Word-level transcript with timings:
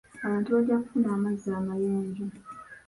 Abantu 0.25 0.47
bajja 0.55 0.75
kufuna 0.83 1.07
amazzi 1.17 1.47
amayonjo. 1.59 2.23